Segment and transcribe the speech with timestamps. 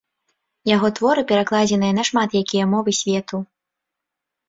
[0.75, 3.37] Яго творы перакладзеныя на шмат якія мовы свету.